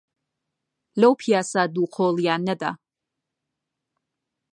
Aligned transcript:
لەو 0.99 1.13
پیاسە 1.21 1.63
دووقۆڵییانەدا، 1.73 2.71